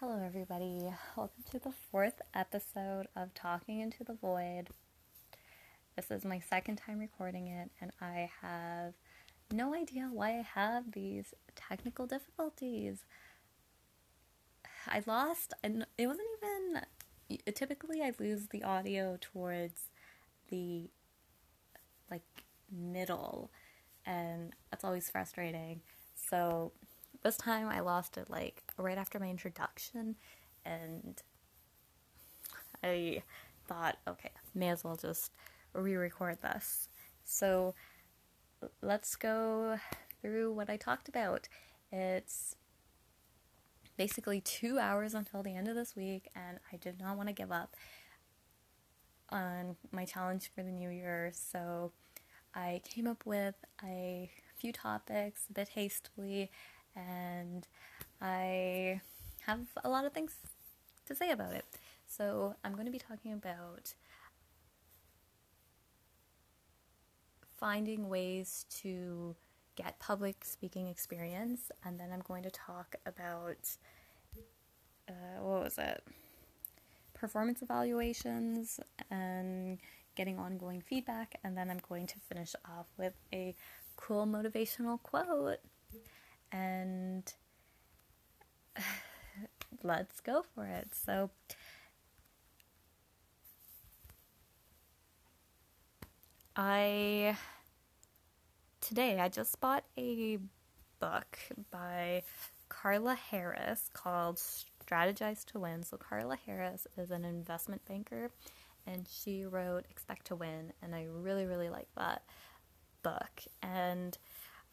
Hello, 0.00 0.22
everybody. 0.24 0.88
Welcome 1.16 1.42
to 1.50 1.58
the 1.58 1.72
fourth 1.90 2.22
episode 2.32 3.08
of 3.16 3.34
Talking 3.34 3.80
into 3.80 4.04
the 4.04 4.14
Void. 4.14 4.68
This 5.96 6.12
is 6.12 6.24
my 6.24 6.38
second 6.38 6.76
time 6.76 7.00
recording 7.00 7.48
it, 7.48 7.72
and 7.80 7.90
I 8.00 8.30
have 8.40 8.94
no 9.50 9.74
idea 9.74 10.08
why 10.12 10.38
I 10.38 10.46
have 10.54 10.92
these 10.92 11.34
technical 11.56 12.06
difficulties. 12.06 13.06
I 14.86 15.02
lost, 15.04 15.52
and 15.64 15.84
it 15.98 16.06
wasn't 16.06 16.28
even. 16.36 17.42
Typically, 17.52 18.00
I 18.00 18.12
lose 18.20 18.46
the 18.46 18.62
audio 18.62 19.18
towards 19.20 19.88
the 20.48 20.90
like 22.08 22.44
middle, 22.70 23.50
and 24.06 24.54
that's 24.70 24.84
always 24.84 25.10
frustrating. 25.10 25.80
So 26.14 26.70
this 27.22 27.36
time 27.36 27.68
I 27.68 27.80
lost 27.80 28.16
it 28.16 28.30
like 28.30 28.62
right 28.76 28.98
after 28.98 29.18
my 29.18 29.28
introduction, 29.28 30.16
and 30.64 31.20
I 32.82 33.22
thought, 33.66 33.98
okay, 34.06 34.30
may 34.54 34.70
as 34.70 34.84
well 34.84 34.96
just 34.96 35.32
re 35.72 35.94
record 35.96 36.40
this. 36.42 36.88
So 37.24 37.74
let's 38.82 39.16
go 39.16 39.78
through 40.22 40.52
what 40.52 40.70
I 40.70 40.76
talked 40.76 41.08
about. 41.08 41.48
It's 41.92 42.56
basically 43.96 44.40
two 44.40 44.78
hours 44.78 45.14
until 45.14 45.42
the 45.42 45.54
end 45.54 45.68
of 45.68 45.74
this 45.74 45.96
week, 45.96 46.28
and 46.34 46.58
I 46.72 46.76
did 46.76 47.00
not 47.00 47.16
want 47.16 47.28
to 47.28 47.34
give 47.34 47.50
up 47.50 47.74
on 49.30 49.76
my 49.90 50.04
challenge 50.04 50.50
for 50.54 50.62
the 50.62 50.70
new 50.70 50.88
year, 50.88 51.30
so 51.34 51.92
I 52.54 52.80
came 52.88 53.06
up 53.06 53.26
with 53.26 53.54
a 53.84 54.30
few 54.56 54.72
topics 54.72 55.46
a 55.50 55.52
bit 55.52 55.68
hastily 55.68 56.50
and 56.98 57.66
I 58.20 59.00
have 59.46 59.60
a 59.84 59.88
lot 59.88 60.04
of 60.04 60.12
things 60.12 60.34
to 61.06 61.14
say 61.14 61.30
about 61.30 61.52
it. 61.52 61.64
So 62.06 62.54
I'm 62.64 62.72
going 62.72 62.86
to 62.86 62.92
be 62.92 62.98
talking 62.98 63.32
about 63.32 63.94
finding 67.58 68.08
ways 68.08 68.66
to 68.82 69.34
get 69.76 69.98
public 70.00 70.44
speaking 70.44 70.88
experience, 70.88 71.70
and 71.84 71.98
then 71.98 72.10
I'm 72.12 72.22
going 72.26 72.42
to 72.42 72.50
talk 72.50 72.96
about 73.06 73.76
uh, 75.08 75.40
what 75.40 75.64
was 75.64 75.78
it? 75.78 76.02
Performance 77.14 77.62
evaluations 77.62 78.80
and 79.10 79.78
getting 80.16 80.38
ongoing 80.38 80.80
feedback, 80.80 81.38
and 81.44 81.56
then 81.56 81.70
I'm 81.70 81.80
going 81.88 82.06
to 82.08 82.18
finish 82.28 82.54
off 82.64 82.86
with 82.96 83.14
a 83.32 83.54
cool 83.96 84.26
motivational 84.26 85.00
quote 85.02 85.60
and 86.52 87.32
let's 89.82 90.20
go 90.20 90.44
for 90.54 90.66
it. 90.66 90.88
So, 90.94 91.30
I 96.60 97.36
today 98.80 99.20
I 99.20 99.28
just 99.28 99.60
bought 99.60 99.84
a 99.96 100.38
book 100.98 101.38
by 101.70 102.24
Carla 102.68 103.14
Harris 103.14 103.88
called 103.92 104.38
Strategize 104.38 105.44
to 105.46 105.60
Win. 105.60 105.84
So 105.84 105.96
Carla 105.96 106.36
Harris 106.46 106.88
is 106.96 107.12
an 107.12 107.24
investment 107.24 107.84
banker 107.86 108.32
and 108.88 109.06
she 109.08 109.44
wrote 109.44 109.84
Expect 109.88 110.26
to 110.26 110.34
Win 110.34 110.72
and 110.82 110.96
I 110.96 111.06
really 111.08 111.46
really 111.46 111.70
like 111.70 111.88
that 111.96 112.22
book. 113.04 113.42
And 113.62 114.18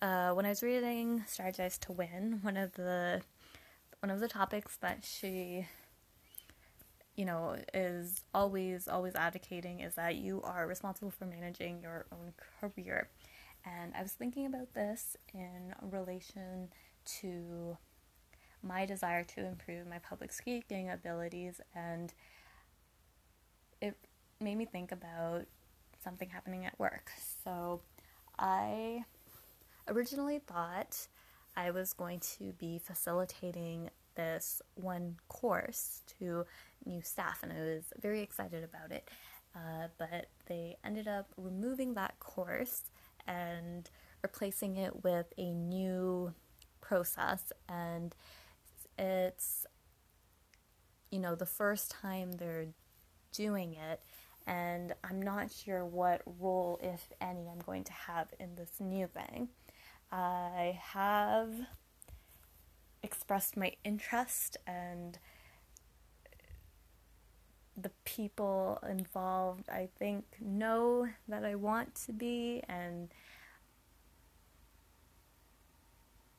uh, 0.06 0.31
when 0.34 0.45
I 0.45 0.50
was 0.50 0.61
reading 0.61 1.23
Strategize 1.28 1.80
to 1.80 1.92
Win, 1.92 2.39
one 2.44 2.58
of 2.58 2.73
the 2.73 3.22
one 4.02 4.12
of 4.12 4.20
the 4.20 4.28
topics 4.28 4.78
that 4.78 5.03
she 5.03 5.66
you 7.16 7.25
know 7.25 7.56
is 7.73 8.22
always 8.31 8.88
always 8.88 9.16
advocating 9.16 9.80
is 9.80 9.95
that 9.95 10.16
you 10.16 10.44
are 10.44 10.67
responsible 10.67 11.09
for 11.09 11.25
managing 11.25 11.81
your 11.81 12.06
own 12.12 12.34
career. 12.62 13.09
And 13.66 13.94
I 13.97 14.03
was 14.03 14.12
thinking 14.12 14.46
about 14.46 14.75
this 14.75 15.18
in 15.34 15.74
relation 15.81 16.69
to 17.22 17.75
my 18.62 18.85
desire 18.85 19.24
to 19.24 19.44
improve 19.44 19.88
my 19.88 19.97
public 19.97 20.31
speaking 20.31 20.88
abilities 20.88 21.62
and 21.74 22.13
it 23.81 23.97
made 24.40 24.56
me 24.56 24.66
think 24.66 24.91
about 24.91 25.46
something 26.03 26.30
happening 26.30 26.63
at 26.63 26.78
work. 26.78 27.09
So 27.44 27.81
I 28.38 29.06
originally 29.88 30.40
thought 30.40 31.07
I 31.56 31.72
was 31.72 31.94
going 31.94 32.19
to 32.38 32.53
be 32.53 32.79
facilitating 32.79 33.90
this 34.16 34.62
one 34.75 35.18
course 35.28 36.01
to 36.19 36.46
new 36.85 37.01
staff, 37.01 37.44
and 37.44 37.51
I 37.51 37.59
was 37.59 37.84
very 38.01 38.22
excited 38.22 38.63
about 38.63 38.91
it. 38.91 39.09
Uh, 39.56 39.88
but 39.97 40.28
they 40.47 40.75
ended 40.84 41.07
up 41.07 41.28
removing 41.38 41.94
that 41.94 42.19
course 42.19 42.81
and 43.25 43.90
replacing 44.22 44.75
it 44.75 45.03
with 45.03 45.28
a 45.38 45.53
new 45.53 46.34
process, 46.81 47.53
and 47.69 48.16
it's 48.97 49.66
you 51.12 51.19
know 51.19 51.35
the 51.35 51.45
first 51.45 51.91
time 51.91 52.34
they're 52.34 52.68
doing 53.31 53.75
it 53.75 54.01
and 54.47 54.94
I'm 55.03 55.22
not 55.22 55.51
sure 55.51 55.85
what 55.85 56.22
role, 56.39 56.79
if 56.81 57.09
any, 57.19 57.47
I'm 57.50 57.61
going 57.66 57.83
to 57.85 57.94
have 57.94 58.28
in 58.39 58.56
this 58.56 58.79
new 58.79 59.07
thing. 59.07 59.50
I 60.11 60.79
have 60.81 61.51
expressed 63.03 63.57
my 63.57 63.73
interest 63.83 64.57
and 64.66 65.19
the 67.78 67.91
people 68.06 68.79
involved 68.89 69.69
I 69.69 69.89
think 70.00 70.23
know 70.39 71.07
that 71.27 71.44
I 71.44 71.56
want 71.56 71.94
to 72.06 72.13
be 72.13 72.63
and 72.69 73.09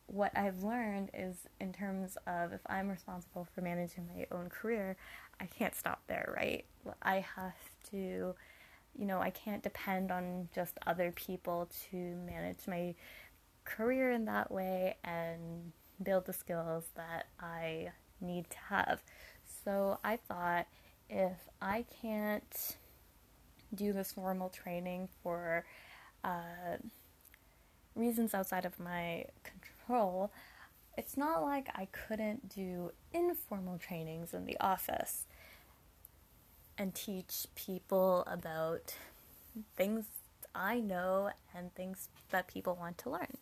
what 0.07 0.37
I've 0.37 0.63
learned 0.63 1.11
is 1.13 1.37
in 1.61 1.73
terms 1.73 2.17
of 2.27 2.53
if 2.53 2.61
I'm 2.67 2.89
responsible 2.89 3.47
for 3.55 3.61
managing 3.61 4.09
my 4.15 4.27
own 4.37 4.49
career, 4.49 4.97
I 5.41 5.47
can't 5.47 5.75
stop 5.75 6.01
there, 6.07 6.33
right? 6.37 6.65
I 7.03 7.25
have 7.37 7.55
to 7.91 8.35
you 8.99 9.05
know, 9.05 9.21
I 9.21 9.31
can't 9.31 9.63
depend 9.63 10.11
on 10.11 10.49
just 10.55 10.79
other 10.87 11.13
people 11.13 11.69
to 11.91 11.97
manage 11.97 12.67
my 12.67 12.95
career 13.65 14.11
in 14.11 14.25
that 14.27 14.51
way 14.51 14.97
and 15.05 15.73
build 16.03 16.27
the 16.27 16.33
skills 16.33 16.85
that 16.95 17.27
I 17.41 17.91
need 18.21 18.49
to 18.51 18.59
have. 18.69 19.03
So 19.65 19.99
I 20.03 20.17
thought 20.17 20.67
if 21.11 21.37
I 21.61 21.85
can't 22.01 22.77
do 23.75 23.93
this 23.93 24.13
formal 24.13 24.49
training 24.49 25.09
for 25.23 25.65
uh, 26.25 26.79
reasons 27.95 28.33
outside 28.33 28.65
of 28.65 28.79
my 28.81 29.27
control, 29.43 30.33
it's 30.97 31.17
not 31.17 31.43
like 31.43 31.69
I 31.75 31.89
couldn't 31.93 32.49
do 32.49 32.93
informal 33.13 33.79
trainings 33.79 34.33
in 34.33 34.47
the 34.47 34.57
office 34.61 35.27
and 36.79 36.95
teach 36.95 37.47
people 37.55 38.25
about 38.27 38.95
things 39.77 40.07
I 40.55 40.81
know 40.81 41.31
and 41.55 41.75
things 41.75 42.09
that 42.31 42.49
people 42.49 42.77
want 42.79 42.99
to 42.99 43.11
learn. 43.11 43.37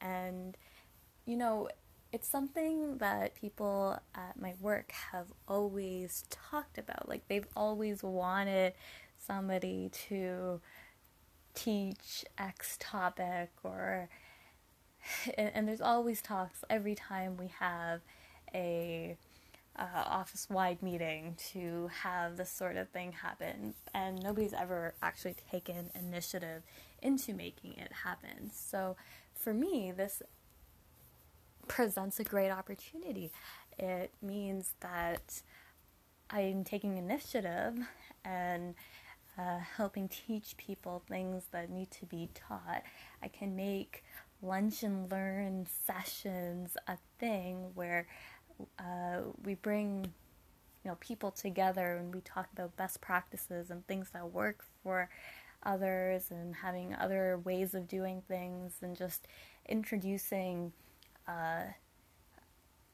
And, 0.00 0.56
you 1.26 1.36
know, 1.36 1.68
it's 2.12 2.28
something 2.28 2.98
that 2.98 3.34
people 3.34 3.98
at 4.14 4.40
my 4.40 4.54
work 4.60 4.92
have 5.12 5.26
always 5.46 6.24
talked 6.30 6.78
about. 6.78 7.08
Like, 7.08 7.28
they've 7.28 7.46
always 7.54 8.02
wanted 8.02 8.72
somebody 9.18 9.90
to 10.08 10.60
teach 11.54 12.24
X 12.36 12.76
topic 12.80 13.50
or. 13.62 14.08
And, 15.38 15.50
and 15.54 15.68
there's 15.68 15.80
always 15.80 16.20
talks 16.20 16.64
every 16.68 16.94
time 16.94 17.38
we 17.38 17.46
have 17.60 18.00
a 18.52 19.16
uh, 19.78 19.84
office 20.06 20.48
wide 20.50 20.82
meeting 20.82 21.36
to 21.52 21.88
have 22.02 22.36
this 22.36 22.50
sort 22.50 22.76
of 22.76 22.88
thing 22.88 23.12
happen, 23.12 23.74
and 23.94 24.22
nobody's 24.22 24.52
ever 24.52 24.94
actually 25.02 25.36
taken 25.50 25.90
initiative 25.94 26.62
into 27.00 27.32
making 27.32 27.74
it 27.74 27.92
happen. 28.04 28.50
So, 28.52 28.96
for 29.34 29.54
me, 29.54 29.92
this 29.92 30.22
presents 31.68 32.18
a 32.18 32.24
great 32.24 32.50
opportunity. 32.50 33.30
It 33.78 34.12
means 34.20 34.72
that 34.80 35.42
I'm 36.30 36.64
taking 36.64 36.96
initiative 36.96 37.78
and 38.24 38.74
uh, 39.38 39.58
helping 39.76 40.08
teach 40.08 40.56
people 40.56 41.02
things 41.08 41.44
that 41.52 41.70
need 41.70 41.90
to 41.92 42.06
be 42.06 42.28
taught. 42.34 42.82
I 43.22 43.28
can 43.28 43.54
make 43.54 44.02
lunch 44.42 44.82
and 44.82 45.10
learn 45.10 45.66
sessions 45.86 46.76
a 46.86 46.98
thing 47.18 47.70
where 47.74 48.06
uh, 48.78 49.20
we 49.44 49.54
bring 49.54 50.12
you 50.84 50.90
know 50.90 50.96
people 51.00 51.30
together 51.30 51.96
and 51.96 52.14
we 52.14 52.20
talk 52.20 52.48
about 52.52 52.76
best 52.76 53.00
practices 53.00 53.70
and 53.70 53.86
things 53.86 54.10
that 54.12 54.32
work 54.32 54.64
for 54.82 55.08
others 55.64 56.30
and 56.30 56.54
having 56.54 56.94
other 56.94 57.40
ways 57.44 57.74
of 57.74 57.88
doing 57.88 58.22
things 58.28 58.74
and 58.80 58.96
just 58.96 59.26
introducing 59.68 60.72
uh, 61.26 61.64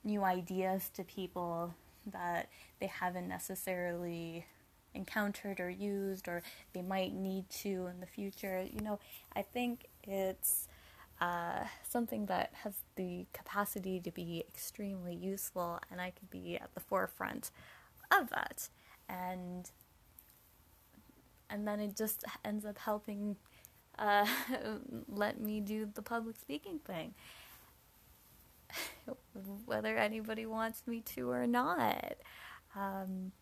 new 0.02 0.22
ideas 0.22 0.90
to 0.94 1.05
people 1.05 1.75
that 2.06 2.49
they 2.81 2.87
haven't 2.87 3.28
necessarily 3.28 4.46
encountered 4.94 5.60
or 5.60 5.69
used 5.70 6.28
or 6.28 6.43
they 6.72 6.82
might 6.82 7.12
need 7.12 7.49
to 7.50 7.87
in 7.87 8.00
the 8.00 8.06
future. 8.06 8.67
You 8.70 8.81
know, 8.81 8.99
I 9.34 9.43
think 9.43 9.87
it's 10.02 10.69
uh, 11.24 11.64
something 11.88 12.26
that 12.26 12.50
has 12.64 12.74
the 12.96 13.24
capacity 13.32 13.98
to 13.98 14.10
be 14.10 14.44
extremely 14.46 15.14
useful, 15.14 15.80
and 15.90 15.98
I 15.98 16.10
could 16.10 16.28
be 16.28 16.56
at 16.56 16.74
the 16.74 16.80
forefront 16.80 17.50
of 18.10 18.28
that. 18.28 18.68
And 19.08 19.70
and 21.48 21.66
then 21.66 21.80
it 21.80 21.96
just 21.96 22.24
ends 22.44 22.66
up 22.66 22.76
helping 22.76 23.36
uh, 23.98 24.26
let 25.08 25.40
me 25.40 25.60
do 25.60 25.88
the 25.94 26.02
public 26.02 26.36
speaking 26.36 26.78
thing, 26.80 27.14
whether 29.64 29.96
anybody 29.96 30.44
wants 30.44 30.82
me 30.86 31.00
to 31.00 31.30
or 31.30 31.46
not. 31.46 32.16
Um, 32.76 33.32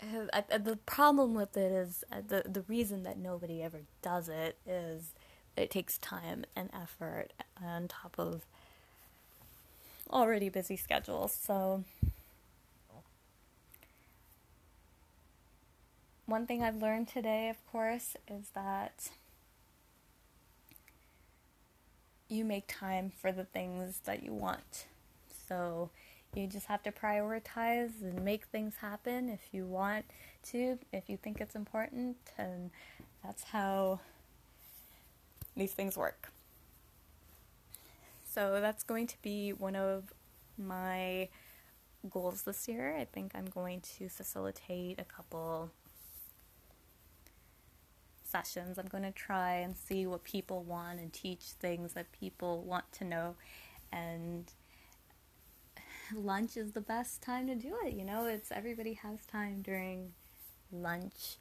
the 0.00 0.78
problem 0.86 1.34
with 1.34 1.58
it 1.58 1.72
is 1.72 2.04
uh, 2.10 2.22
the 2.26 2.42
the 2.48 2.62
reason 2.62 3.02
that 3.02 3.18
nobody 3.18 3.62
ever 3.62 3.82
does 4.00 4.30
it 4.30 4.56
is 4.66 5.12
it 5.56 5.70
takes 5.70 5.98
time 5.98 6.44
and 6.56 6.70
effort 6.74 7.28
on 7.62 7.88
top 7.88 8.14
of 8.18 8.42
already 10.10 10.48
busy 10.48 10.76
schedules. 10.76 11.36
So 11.40 11.84
one 16.26 16.46
thing 16.46 16.62
I've 16.62 16.80
learned 16.80 17.08
today, 17.08 17.48
of 17.48 17.64
course, 17.70 18.16
is 18.28 18.48
that 18.54 19.10
you 22.28 22.44
make 22.44 22.64
time 22.66 23.12
for 23.20 23.32
the 23.32 23.44
things 23.44 24.00
that 24.04 24.22
you 24.22 24.32
want. 24.32 24.86
So 25.48 25.90
you 26.34 26.46
just 26.46 26.66
have 26.66 26.82
to 26.84 26.92
prioritize 26.92 28.00
and 28.00 28.24
make 28.24 28.46
things 28.46 28.76
happen 28.76 29.28
if 29.28 29.40
you 29.52 29.66
want 29.66 30.06
to, 30.44 30.78
if 30.92 31.10
you 31.10 31.18
think 31.18 31.42
it's 31.42 31.54
important, 31.54 32.16
and 32.38 32.70
that's 33.22 33.44
how 33.44 34.00
these 35.56 35.72
things 35.72 35.96
work. 35.96 36.32
So 38.28 38.60
that's 38.60 38.82
going 38.82 39.06
to 39.08 39.16
be 39.20 39.52
one 39.52 39.76
of 39.76 40.12
my 40.56 41.28
goals 42.08 42.42
this 42.42 42.66
year. 42.66 42.96
I 42.98 43.04
think 43.04 43.32
I'm 43.34 43.46
going 43.46 43.82
to 43.98 44.08
facilitate 44.08 44.98
a 44.98 45.04
couple 45.04 45.70
sessions. 48.24 48.78
I'm 48.78 48.86
going 48.86 49.04
to 49.04 49.12
try 49.12 49.56
and 49.56 49.76
see 49.76 50.06
what 50.06 50.24
people 50.24 50.62
want 50.62 50.98
and 50.98 51.12
teach 51.12 51.40
things 51.60 51.92
that 51.92 52.10
people 52.12 52.62
want 52.62 52.90
to 52.92 53.04
know. 53.04 53.34
And 53.92 54.50
lunch 56.14 56.56
is 56.56 56.72
the 56.72 56.80
best 56.80 57.22
time 57.22 57.46
to 57.48 57.54
do 57.54 57.76
it. 57.84 57.92
You 57.92 58.04
know, 58.04 58.26
it's 58.26 58.50
everybody 58.50 58.94
has 58.94 59.26
time 59.26 59.60
during 59.62 60.12
lunch 60.72 61.36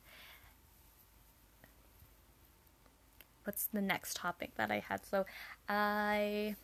what's 3.43 3.65
the 3.65 3.81
next 3.81 4.15
topic 4.15 4.55
that 4.55 4.71
I 4.71 4.79
had? 4.79 5.05
So 5.05 5.25
I 5.67 6.55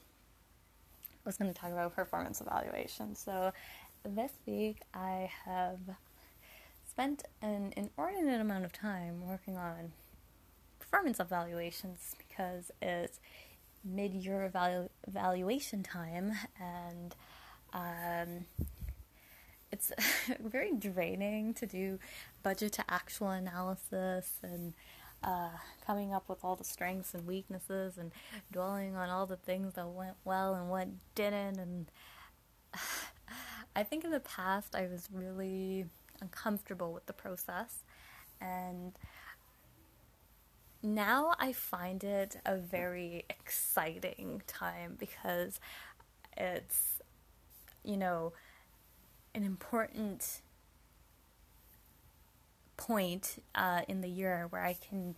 was 1.25 1.38
going 1.38 1.53
to 1.53 1.59
talk 1.59 1.71
about 1.71 1.95
performance 1.95 2.41
evaluation. 2.41 3.15
So 3.15 3.51
this 4.03 4.31
week 4.45 4.81
I 4.94 5.29
have 5.45 5.79
spent 6.89 7.24
an 7.41 7.74
inordinate 7.75 8.41
amount 8.41 8.65
of 8.65 8.74
time 8.74 9.27
working 9.27 9.57
on 9.57 9.91
performance 10.79 11.19
evaluations 11.19 12.15
because 12.18 12.71
it's 12.81 13.19
mid-year 13.83 14.50
evalu- 14.53 14.89
evaluation 15.07 15.83
time 15.83 16.33
and 16.59 17.15
um, 17.73 18.45
it's 19.71 19.91
very 20.39 20.73
draining 20.73 21.53
to 21.53 21.65
do 21.65 22.00
budget 22.44 22.73
to 22.73 22.83
actual 22.89 23.30
analysis 23.30 24.39
and 24.41 24.73
uh, 25.24 25.50
coming 25.86 26.14
up 26.14 26.30
with 26.30 26.44
all 26.44 26.56
the 26.56 26.64
strengths 26.64 27.14
and 27.14 27.25
weaknesses 27.25 27.98
and 27.98 28.12
dwelling 28.52 28.96
on 28.96 29.10
all 29.10 29.25
the 29.25 29.38
things 29.38 29.74
that 29.74 29.88
went 29.88 30.16
well 30.24 30.54
and 30.56 30.69
what 30.69 30.88
didn't. 31.16 31.60
And 31.60 31.88
I 33.75 33.84
think 33.84 34.04
in 34.04 34.12
the 34.12 34.19
past 34.19 34.75
I 34.75 34.88
was 34.88 35.10
really 35.12 35.86
uncomfortable 36.22 36.94
with 36.94 37.06
the 37.06 37.14
process. 37.14 37.84
And 38.40 38.94
now 40.84 41.34
I 41.40 41.54
find 41.54 42.04
it 42.04 42.38
a 42.46 42.58
very 42.58 43.25
exciting 43.30 44.42
time 44.48 44.96
because 44.98 45.60
it's, 46.36 47.02
you 47.84 47.98
know, 47.98 48.34
an 49.34 49.44
important 49.44 50.42
point 52.77 53.44
uh, 53.56 53.81
in 53.88 54.01
the 54.01 54.07
year 54.07 54.47
where 54.50 54.63
I 54.63 54.74
can 54.74 55.15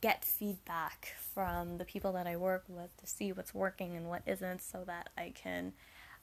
get 0.00 0.24
feedback 0.24 1.14
from 1.34 1.78
the 1.78 1.84
people 1.84 2.12
that 2.12 2.26
I 2.26 2.36
work 2.36 2.64
with 2.68 2.96
to 2.98 3.06
see 3.06 3.32
what's 3.32 3.54
working 3.54 3.96
and 3.96 4.08
what 4.08 4.22
isn't 4.26 4.62
so 4.62 4.82
that 4.86 5.10
I 5.16 5.32
can 5.34 5.72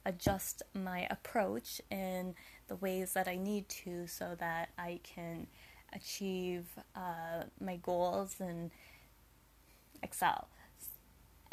adjust 0.06 0.64
my 0.74 1.08
approach 1.10 1.82
in 1.90 2.36
the 2.68 2.76
ways 2.76 3.14
that 3.14 3.28
I 3.28 3.38
need 3.38 3.70
to 3.70 4.08
so 4.08 4.36
that 4.40 4.70
I 4.78 5.00
can 5.04 5.48
achieve 5.94 6.66
uh, 6.96 7.44
my 7.60 7.78
goals 7.78 8.36
and 8.40 8.72
excel. 10.04 10.48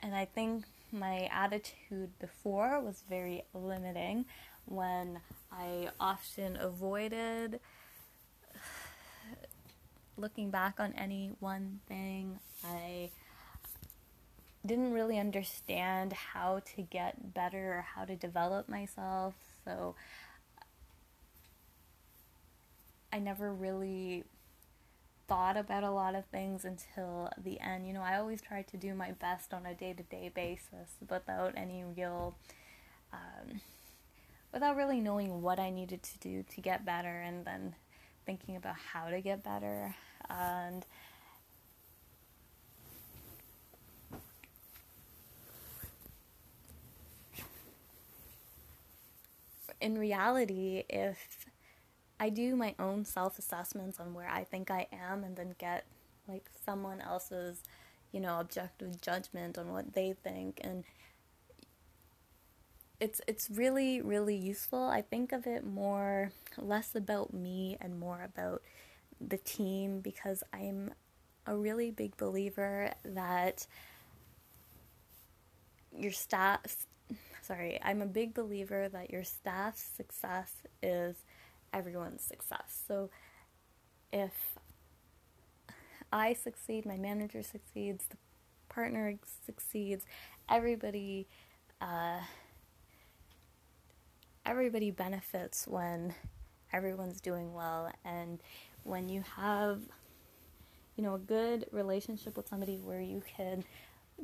And 0.00 0.14
I 0.14 0.24
think 0.24 0.64
my 0.92 1.28
attitude 1.32 2.18
before 2.18 2.80
was 2.80 3.02
very 3.08 3.44
limiting 3.54 4.26
when 4.66 5.20
I 5.52 5.88
often 5.98 6.56
avoided 6.56 7.60
looking 10.16 10.50
back 10.50 10.78
on 10.78 10.92
any 10.94 11.32
one 11.40 11.80
thing, 11.88 12.38
I 12.64 13.10
didn't 14.64 14.92
really 14.92 15.18
understand 15.18 16.12
how 16.12 16.60
to 16.74 16.82
get 16.82 17.34
better 17.34 17.78
or 17.78 17.86
how 17.94 18.04
to 18.04 18.16
develop 18.16 18.68
myself. 18.68 19.34
So 19.64 19.94
I 23.12 23.18
never 23.18 23.52
really 23.52 24.24
thought 25.28 25.56
about 25.56 25.82
a 25.82 25.90
lot 25.90 26.14
of 26.14 26.24
things 26.26 26.64
until 26.64 27.30
the 27.42 27.60
end. 27.60 27.86
You 27.86 27.92
know, 27.92 28.02
I 28.02 28.16
always 28.16 28.40
tried 28.40 28.68
to 28.68 28.76
do 28.76 28.94
my 28.94 29.12
best 29.12 29.52
on 29.52 29.66
a 29.66 29.74
day 29.74 29.92
to 29.92 30.02
day 30.02 30.30
basis 30.34 30.96
without 31.08 31.54
any 31.56 31.84
real, 31.96 32.36
um, 33.12 33.60
without 34.52 34.76
really 34.76 35.00
knowing 35.00 35.42
what 35.42 35.58
I 35.58 35.70
needed 35.70 36.02
to 36.02 36.18
do 36.18 36.42
to 36.42 36.60
get 36.60 36.84
better 36.84 37.20
and 37.20 37.44
then 37.44 37.74
thinking 38.24 38.56
about 38.56 38.76
how 38.92 39.08
to 39.08 39.20
get 39.20 39.42
better 39.44 39.94
and 40.28 40.84
in 49.80 49.98
reality 49.98 50.84
if 50.88 51.46
I 52.18 52.30
do 52.30 52.56
my 52.56 52.74
own 52.78 53.04
self 53.04 53.38
assessments 53.38 54.00
on 54.00 54.14
where 54.14 54.28
I 54.28 54.44
think 54.44 54.70
I 54.70 54.86
am 54.92 55.22
and 55.22 55.36
then 55.36 55.54
get 55.58 55.84
like 56.26 56.46
someone 56.64 57.00
else's, 57.00 57.62
you 58.12 58.20
know, 58.20 58.40
objective 58.40 59.00
judgment 59.00 59.58
on 59.58 59.70
what 59.72 59.92
they 59.92 60.14
think 60.24 60.60
and 60.64 60.84
it's 62.98 63.20
it's 63.26 63.50
really 63.50 64.00
really 64.00 64.36
useful. 64.36 64.84
I 64.88 65.02
think 65.02 65.32
of 65.32 65.46
it 65.46 65.64
more 65.66 66.32
less 66.56 66.94
about 66.94 67.34
me 67.34 67.76
and 67.80 68.00
more 68.00 68.22
about 68.22 68.62
the 69.20 69.38
team 69.38 70.00
because 70.00 70.42
I'm 70.52 70.92
a 71.46 71.56
really 71.56 71.90
big 71.90 72.16
believer 72.16 72.92
that 73.04 73.66
your 75.96 76.12
staff 76.12 76.86
sorry, 77.42 77.78
I'm 77.82 78.02
a 78.02 78.06
big 78.06 78.34
believer 78.34 78.88
that 78.88 79.10
your 79.10 79.22
staff's 79.22 79.80
success 79.80 80.52
is 80.82 81.16
everyone's 81.72 82.22
success. 82.22 82.82
So 82.88 83.10
if 84.12 84.32
I 86.12 86.32
succeed, 86.32 86.84
my 86.84 86.96
manager 86.96 87.42
succeeds, 87.42 88.06
the 88.10 88.16
partner 88.68 89.14
succeeds, 89.44 90.04
everybody 90.48 91.28
uh, 91.80 92.20
everybody 94.44 94.90
benefits 94.90 95.66
when 95.66 96.14
everyone's 96.72 97.20
doing 97.20 97.52
well 97.52 97.90
and 98.04 98.40
when 98.86 99.08
you 99.08 99.22
have 99.36 99.80
you 100.96 101.04
know 101.04 101.14
a 101.14 101.18
good 101.18 101.66
relationship 101.72 102.36
with 102.36 102.48
somebody 102.48 102.78
where 102.78 103.00
you 103.00 103.22
can 103.36 103.64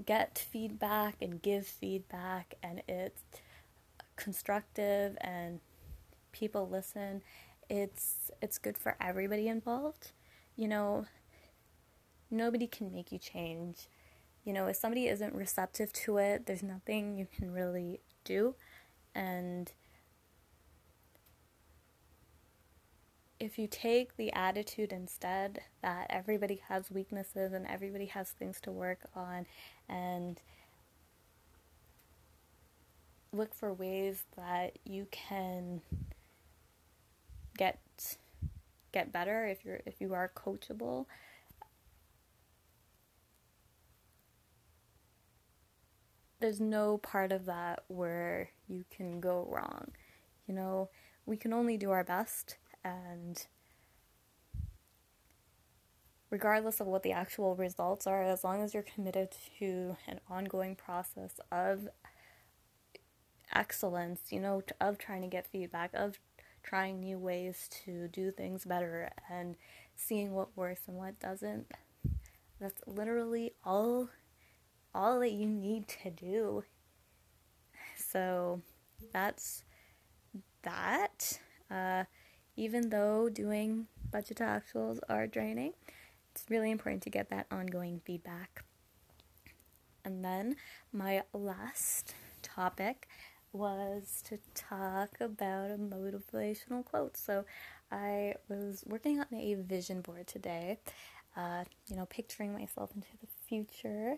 get 0.06 0.38
feedback 0.38 1.16
and 1.20 1.42
give 1.42 1.66
feedback 1.66 2.54
and 2.62 2.82
it's 2.88 3.22
constructive 4.16 5.16
and 5.20 5.60
people 6.32 6.68
listen 6.68 7.20
it's 7.68 8.30
it's 8.40 8.58
good 8.58 8.78
for 8.78 8.96
everybody 9.00 9.48
involved 9.48 10.12
you 10.56 10.66
know 10.66 11.04
nobody 12.30 12.66
can 12.66 12.92
make 12.92 13.12
you 13.12 13.18
change 13.18 13.88
you 14.44 14.52
know, 14.52 14.66
if 14.66 14.76
somebody 14.76 15.06
isn't 15.06 15.34
receptive 15.34 15.92
to 15.92 16.18
it, 16.18 16.46
there's 16.46 16.62
nothing 16.62 17.16
you 17.16 17.26
can 17.34 17.52
really 17.52 18.00
do. 18.24 18.54
And 19.14 19.70
if 23.42 23.58
you 23.58 23.66
take 23.66 24.16
the 24.16 24.32
attitude 24.34 24.92
instead 24.92 25.60
that 25.82 26.06
everybody 26.08 26.62
has 26.68 26.92
weaknesses 26.92 27.52
and 27.52 27.66
everybody 27.66 28.06
has 28.06 28.30
things 28.30 28.60
to 28.60 28.70
work 28.70 29.00
on 29.16 29.44
and 29.88 30.40
look 33.32 33.52
for 33.52 33.74
ways 33.74 34.22
that 34.36 34.78
you 34.84 35.08
can 35.10 35.80
get 37.58 37.80
get 38.92 39.10
better 39.10 39.44
if 39.44 39.64
you're 39.64 39.80
if 39.86 40.00
you 40.00 40.14
are 40.14 40.30
coachable 40.36 41.06
there's 46.38 46.60
no 46.60 46.96
part 46.98 47.32
of 47.32 47.46
that 47.46 47.82
where 47.88 48.50
you 48.68 48.84
can 48.90 49.20
go 49.20 49.48
wrong. 49.50 49.88
You 50.46 50.54
know 50.54 50.90
we 51.26 51.36
can 51.36 51.52
only 51.52 51.76
do 51.76 51.90
our 51.90 52.04
best 52.04 52.56
and 52.84 53.46
regardless 56.30 56.80
of 56.80 56.86
what 56.86 57.02
the 57.02 57.12
actual 57.12 57.54
results 57.54 58.06
are 58.06 58.22
as 58.22 58.42
long 58.42 58.62
as 58.62 58.72
you're 58.72 58.82
committed 58.82 59.28
to 59.58 59.96
an 60.08 60.18
ongoing 60.30 60.74
process 60.74 61.38
of 61.52 61.88
excellence, 63.54 64.20
you 64.30 64.40
know, 64.40 64.62
of 64.80 64.96
trying 64.96 65.20
to 65.20 65.28
get 65.28 65.46
feedback, 65.46 65.90
of 65.92 66.18
trying 66.62 67.00
new 67.00 67.18
ways 67.18 67.68
to 67.84 68.08
do 68.08 68.30
things 68.30 68.64
better 68.64 69.10
and 69.30 69.56
seeing 69.94 70.32
what 70.32 70.56
works 70.56 70.82
and 70.86 70.96
what 70.96 71.20
doesn't. 71.20 71.70
That's 72.58 72.80
literally 72.86 73.52
all 73.64 74.08
all 74.94 75.20
that 75.20 75.32
you 75.32 75.46
need 75.46 75.88
to 75.88 76.10
do. 76.10 76.64
So 77.96 78.62
that's 79.12 79.64
that. 80.62 81.40
Uh, 81.70 82.04
even 82.56 82.90
though 82.90 83.28
doing 83.28 83.86
budget 84.10 84.38
to 84.38 84.44
actuals 84.44 84.98
are 85.08 85.26
draining, 85.26 85.72
it's 86.34 86.44
really 86.48 86.70
important 86.70 87.02
to 87.02 87.10
get 87.10 87.30
that 87.30 87.46
ongoing 87.50 88.00
feedback. 88.04 88.64
And 90.04 90.24
then 90.24 90.56
my 90.92 91.22
last 91.32 92.14
topic 92.42 93.08
was 93.52 94.22
to 94.26 94.38
talk 94.54 95.20
about 95.20 95.70
a 95.70 95.76
motivational 95.76 96.84
quote. 96.84 97.16
So 97.16 97.44
I 97.90 98.34
was 98.48 98.82
working 98.86 99.20
on 99.20 99.26
a 99.34 99.54
vision 99.54 100.00
board 100.00 100.26
today, 100.26 100.78
uh, 101.36 101.64
you 101.86 101.96
know, 101.96 102.06
picturing 102.06 102.52
myself 102.54 102.90
into 102.94 103.08
the 103.20 103.28
future, 103.46 104.16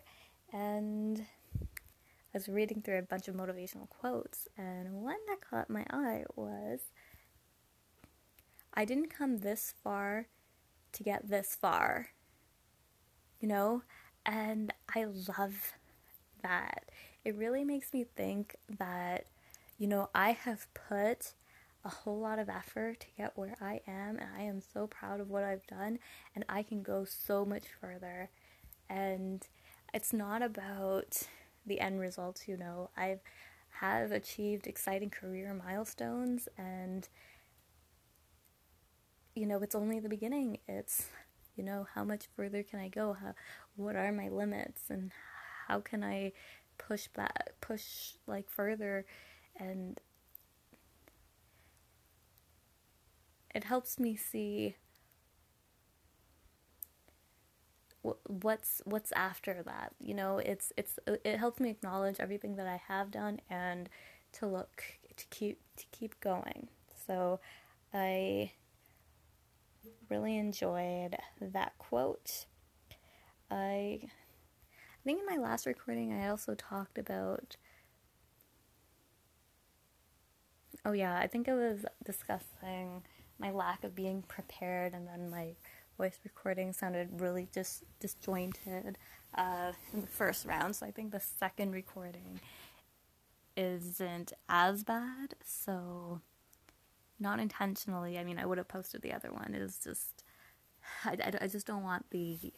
and 0.53 1.27
I 1.61 1.67
was 2.35 2.49
reading 2.49 2.81
through 2.83 2.99
a 2.99 3.03
bunch 3.03 3.27
of 3.29 3.35
motivational 3.35 3.89
quotes, 3.89 4.49
and 4.57 4.93
one 5.03 5.19
that 5.29 5.39
caught 5.49 5.69
my 5.69 5.85
eye 5.91 6.25
was 6.37 6.81
I 8.75 8.85
didn't 8.85 9.09
come 9.09 9.39
this 9.39 9.73
far 9.83 10.27
to 10.93 11.03
get 11.03 11.29
this 11.29 11.55
far, 11.55 12.09
you 13.41 13.49
know, 13.49 13.83
and 14.27 14.73
I 14.95 15.05
love 15.05 15.75
that 16.43 16.91
it 17.25 17.35
really 17.35 17.65
makes 17.65 17.93
me 17.93 18.05
think 18.17 18.57
that, 18.79 19.27
you 19.79 19.87
know, 19.87 20.11
I 20.15 20.33
have 20.33 20.67
put 20.75 21.35
a 21.85 21.89
whole 21.89 22.19
lot 22.19 22.39
of 22.39 22.49
effort 22.49 23.01
to 23.01 23.07
get 23.17 23.37
where 23.37 23.57
I 23.61 23.81
am, 23.87 24.17
and 24.19 24.29
I 24.37 24.43
am 24.43 24.61
so 24.61 24.87
proud 24.87 25.21
of 25.21 25.31
what 25.31 25.45
I've 25.45 25.67
done, 25.67 25.99
and 26.35 26.45
I 26.49 26.63
can 26.63 26.83
go 26.83 27.05
so 27.05 27.45
much 27.45 27.65
further. 27.81 28.31
And 28.89 29.47
it's 29.93 30.13
not 30.13 30.43
about 30.43 31.23
the 31.67 31.81
end 31.81 32.01
results, 32.01 32.49
you 32.49 32.57
know. 32.57 32.91
I've 32.97 33.21
have 33.81 34.13
achieved 34.13 34.67
exciting 34.67 35.11
career 35.11 35.53
milestones 35.53 36.49
and 36.57 37.09
you 39.35 39.47
know, 39.47 39.59
it's 39.63 39.75
only 39.75 40.01
the 40.01 40.09
beginning. 40.09 40.59
It's 40.69 41.07
you 41.57 41.65
know, 41.65 41.87
how 41.95 42.05
much 42.05 42.27
further 42.37 42.63
can 42.63 42.81
I 42.81 42.89
go? 42.89 43.13
How 43.15 43.35
what 43.77 43.97
are 43.97 44.13
my 44.13 44.29
limits 44.29 44.83
and 44.91 45.13
how 45.69 45.81
can 45.81 46.03
I 46.05 46.33
push 46.79 47.09
back, 47.09 47.55
push 47.61 48.15
like 48.27 48.51
further, 48.51 49.07
and 49.57 50.01
it 53.55 53.65
helps 53.65 53.99
me 53.99 54.17
see 54.17 54.77
what's 58.27 58.83
what's 58.85 59.13
after 59.13 59.63
that 59.63 59.93
you 59.99 60.13
know 60.13 60.39
it's 60.39 60.73
it's 60.77 60.99
it 61.07 61.39
helps 61.39 61.59
me 61.59 61.71
acknowledge 61.71 62.21
everything 62.21 62.57
that 62.57 62.67
i 62.67 62.81
have 62.89 63.11
done 63.11 63.41
and 63.49 63.89
to 64.33 64.47
look 64.47 64.83
to 65.17 65.25
keep 65.31 65.59
to 65.77 65.87
keep 65.91 66.19
going 66.21 66.69
so 67.07 67.41
i 67.95 68.51
really 70.11 70.37
enjoyed 70.39 71.17
that 71.41 71.77
quote 71.79 72.47
i 73.51 74.01
I 74.81 75.05
think 75.05 75.21
in 75.21 75.27
my 75.27 75.37
last 75.37 75.67
recording, 75.67 76.13
I 76.13 76.29
also 76.29 76.55
talked 76.55 76.97
about. 76.99 77.57
Oh, 80.85 80.93
yeah, 80.93 81.19
I 81.19 81.27
think 81.27 81.49
I 81.49 81.55
was 81.55 81.85
discussing 82.05 83.03
my 83.39 83.51
lack 83.51 83.85
of 83.85 83.95
being 83.95 84.23
prepared, 84.23 84.95
and 84.95 85.07
then 85.07 85.31
my 85.31 85.55
voice 85.99 86.19
recording 86.25 86.73
sounded 86.73 87.21
really 87.21 87.49
just 87.53 87.85
disjointed 88.01 88.97
uh, 89.35 89.73
in 89.93 90.01
the 90.01 90.07
first 90.07 90.47
round. 90.47 90.77
So 90.77 90.87
I 90.87 90.91
think 90.91 91.13
the 91.13 91.21
second 91.21 91.73
recording 91.73 92.41
isn't 93.57 94.33
as 94.49 94.85
bad. 94.85 95.35
So, 95.45 96.21
not 97.19 97.41
intentionally. 97.41 98.19
I 98.19 98.25
mean, 98.25 98.39
I 98.39 98.47
would 98.47 98.59
have 98.59 98.69
posted 98.69 99.03
the 99.03 99.13
other 99.13 99.33
one. 99.33 99.55
It 99.55 99.63
is 99.63 99.79
just, 99.83 100.25
I, 101.05 101.13
I, 101.13 101.45
I 101.45 101.47
just 101.47 101.67
don't 101.67 101.83
want 101.83 102.11
the 102.11 102.53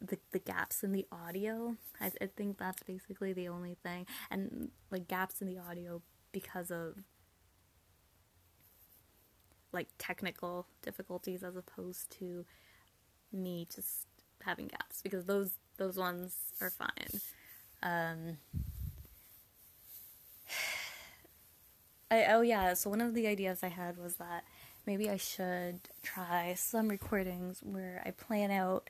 the, 0.00 0.18
the 0.30 0.38
gaps 0.38 0.84
in 0.84 0.92
the 0.92 1.06
audio. 1.10 1.76
I, 2.00 2.12
I 2.20 2.26
think 2.36 2.58
that's 2.58 2.82
basically 2.82 3.32
the 3.32 3.48
only 3.48 3.76
thing. 3.82 4.06
And 4.30 4.70
like 4.90 5.08
gaps 5.08 5.40
in 5.40 5.48
the 5.48 5.58
audio 5.58 6.02
because 6.32 6.70
of 6.70 6.94
like 9.72 9.88
technical 9.98 10.66
difficulties 10.82 11.42
as 11.42 11.56
opposed 11.56 12.10
to 12.18 12.44
me 13.32 13.66
just 13.72 14.06
having 14.42 14.66
gaps 14.66 15.02
because 15.02 15.26
those 15.26 15.52
those 15.76 15.96
ones 15.96 16.36
are 16.60 16.70
fine. 16.70 17.20
Um, 17.82 18.38
I 22.10 22.24
oh 22.26 22.40
yeah, 22.40 22.74
so 22.74 22.90
one 22.90 23.00
of 23.00 23.14
the 23.14 23.26
ideas 23.26 23.60
I 23.62 23.68
had 23.68 23.96
was 23.96 24.16
that 24.16 24.44
maybe 24.86 25.08
I 25.08 25.16
should 25.16 25.80
try 26.02 26.54
some 26.54 26.88
recordings 26.88 27.60
where 27.62 28.02
I 28.04 28.10
plan 28.10 28.50
out 28.50 28.88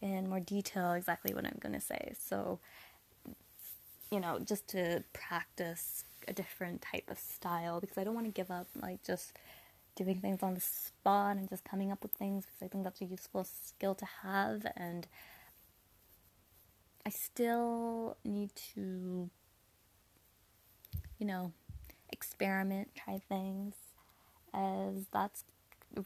in 0.00 0.28
more 0.28 0.40
detail 0.40 0.92
exactly 0.92 1.34
what 1.34 1.44
I'm 1.44 1.58
going 1.60 1.74
to 1.74 1.80
say. 1.80 2.14
So, 2.18 2.58
you 4.10 4.20
know, 4.20 4.38
just 4.38 4.68
to 4.68 5.04
practice 5.12 6.04
a 6.26 6.32
different 6.32 6.82
type 6.82 7.10
of 7.10 7.18
style 7.18 7.80
because 7.80 7.98
I 7.98 8.04
don't 8.04 8.14
want 8.14 8.26
to 8.26 8.32
give 8.32 8.50
up 8.50 8.68
like 8.80 9.02
just 9.04 9.34
doing 9.96 10.20
things 10.20 10.42
on 10.42 10.54
the 10.54 10.60
spot 10.60 11.36
and 11.36 11.48
just 11.48 11.64
coming 11.64 11.92
up 11.92 12.02
with 12.02 12.12
things 12.12 12.46
because 12.46 12.62
I 12.64 12.68
think 12.68 12.84
that's 12.84 13.00
a 13.00 13.04
useful 13.04 13.44
skill 13.44 13.94
to 13.94 14.06
have 14.22 14.66
and 14.76 15.06
I 17.06 17.10
still 17.10 18.16
need 18.24 18.50
to 18.74 19.28
you 21.18 21.26
know 21.26 21.52
experiment, 22.12 22.88
try 22.94 23.20
things 23.28 23.74
as 24.52 25.06
that's 25.12 25.44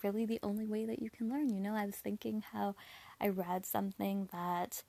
really 0.03 0.27
the 0.27 0.41
only 0.43 0.67
way 0.67 0.85
that 0.85 1.01
you 1.01 1.11
can 1.11 1.29
learn. 1.31 1.51
You 1.51 1.61
know, 1.61 1.75
I 1.75 1.87
was 1.87 1.97
thinking 1.97 2.43
how 2.53 2.75
I 3.21 3.29
read 3.29 3.65
something 3.65 4.29
that 4.33 4.83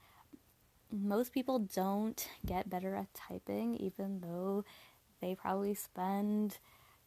most 0.91 1.33
people 1.33 1.59
don't 1.59 2.27
get 2.45 2.69
better 2.69 2.95
at 2.95 3.13
typing, 3.13 3.75
even 3.75 4.21
though 4.21 4.65
they 5.21 5.35
probably 5.35 5.73
spend, 5.73 6.57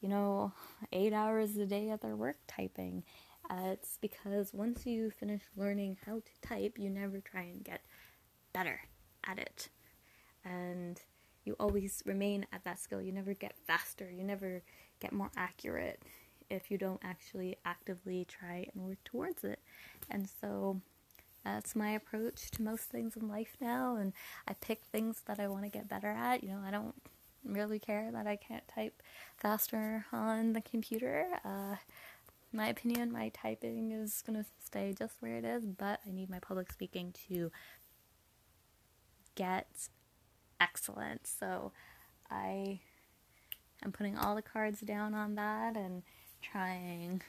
you 0.00 0.08
know, 0.08 0.52
eight 0.92 1.12
hours 1.12 1.56
a 1.56 1.66
day 1.66 1.90
at 1.90 2.00
their 2.00 2.16
work 2.16 2.36
typing. 2.46 3.02
Uh, 3.50 3.70
it's 3.72 3.98
because 4.00 4.54
once 4.54 4.86
you 4.86 5.10
finish 5.10 5.42
learning 5.56 5.98
how 6.06 6.14
to 6.20 6.48
type, 6.48 6.78
you 6.78 6.88
never 6.88 7.20
try 7.20 7.42
and 7.42 7.64
get 7.64 7.80
better 8.52 8.80
at 9.26 9.38
it. 9.38 9.68
And 10.44 11.00
you 11.44 11.56
always 11.58 12.02
remain 12.06 12.46
at 12.52 12.64
that 12.64 12.80
skill. 12.80 13.00
You 13.00 13.12
never 13.12 13.34
get 13.34 13.56
faster. 13.66 14.10
You 14.10 14.24
never 14.24 14.62
get 15.00 15.12
more 15.12 15.30
accurate 15.36 16.02
if 16.50 16.70
you 16.70 16.78
don't 16.78 17.00
actually 17.02 17.56
actively 17.64 18.26
try 18.26 18.66
and 18.72 18.84
work 18.84 19.02
towards 19.04 19.42
it. 19.44 19.60
And 20.10 20.28
so 20.40 20.80
that's 21.44 21.74
my 21.74 21.90
approach 21.90 22.50
to 22.52 22.62
most 22.62 22.84
things 22.84 23.16
in 23.16 23.28
life 23.28 23.56
now. 23.60 23.96
And 23.96 24.12
I 24.46 24.54
pick 24.54 24.82
things 24.84 25.22
that 25.26 25.40
I 25.40 25.48
want 25.48 25.64
to 25.64 25.70
get 25.70 25.88
better 25.88 26.10
at. 26.10 26.42
You 26.44 26.50
know, 26.50 26.62
I 26.64 26.70
don't 26.70 26.94
really 27.44 27.78
care 27.78 28.10
that 28.12 28.26
I 28.26 28.36
can't 28.36 28.66
type 28.68 29.02
faster 29.36 30.06
on 30.12 30.52
the 30.52 30.60
computer. 30.60 31.26
Uh, 31.44 31.76
my 32.52 32.68
opinion, 32.68 33.10
my 33.10 33.30
typing 33.30 33.92
is 33.92 34.22
going 34.24 34.38
to 34.38 34.48
stay 34.64 34.94
just 34.96 35.14
where 35.20 35.36
it 35.36 35.44
is, 35.44 35.64
but 35.64 36.00
I 36.06 36.12
need 36.12 36.28
my 36.28 36.38
public 36.38 36.70
speaking 36.70 37.14
to 37.28 37.50
get 39.34 39.88
excellent. 40.62 41.26
So 41.26 41.72
I 42.30 42.80
am 43.84 43.92
putting 43.92 44.16
all 44.16 44.34
the 44.34 44.42
cards 44.42 44.80
down 44.80 45.14
on 45.14 45.34
that 45.34 45.76
and 45.76 46.02
trying. 46.40 47.22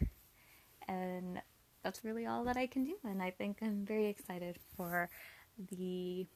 And 0.88 1.42
that's 1.84 2.04
really 2.04 2.26
all 2.26 2.44
that 2.46 2.58
I 2.58 2.68
can 2.68 2.84
do. 2.86 2.96
And 3.04 3.22
I 3.22 3.32
think 3.32 3.58
I'm 3.62 3.86
very 3.86 4.08
excited 4.08 4.58
for 4.76 5.10
the 5.72 6.28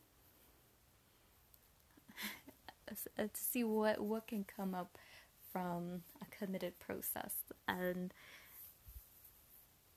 to 3.18 3.30
see 3.34 3.64
what 3.64 4.00
what 4.00 4.28
can 4.28 4.44
come 4.44 4.74
up 4.74 4.98
from 5.52 6.02
a 6.22 6.26
committed 6.38 6.78
process 6.80 7.34
and 7.68 8.14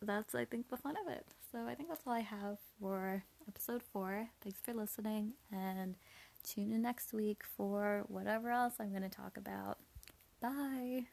that's 0.02 0.34
I 0.34 0.44
think 0.44 0.68
the 0.68 0.76
fun 0.76 0.96
of 1.06 1.12
it. 1.12 1.26
So 1.52 1.66
I 1.66 1.74
think 1.74 1.88
that's 1.88 2.06
all 2.06 2.12
I 2.12 2.20
have 2.20 2.58
for 2.80 3.24
episode 3.48 3.82
4. 3.92 4.28
Thanks 4.42 4.60
for 4.62 4.72
listening 4.72 5.32
and 5.52 5.96
tune 6.42 6.72
in 6.72 6.82
next 6.82 7.12
week 7.12 7.42
for 7.56 8.04
whatever 8.08 8.50
else 8.50 8.74
I'm 8.80 8.90
going 8.90 9.02
to 9.02 9.08
talk 9.08 9.36
about. 9.36 9.78
Bye. 10.40 11.06